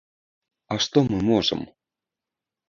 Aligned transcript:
А 0.75 0.77
што 0.85 1.03
мы 1.09 1.19
можам? 1.29 1.61